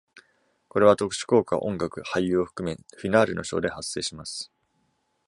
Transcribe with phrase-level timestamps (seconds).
[0.67, 4.51] これは、特殊効果、音楽、俳優を含め、フィナーレのショーで発生します。